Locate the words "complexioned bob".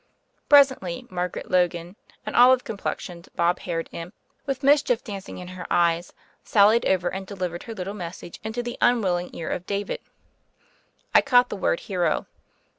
2.63-3.59